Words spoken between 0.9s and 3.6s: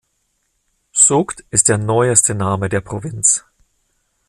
Sughd ist der neueste Name der Provinz.